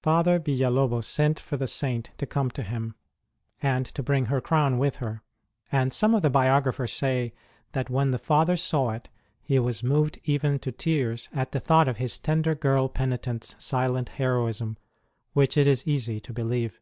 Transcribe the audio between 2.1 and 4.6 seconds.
to come to him, and to bring her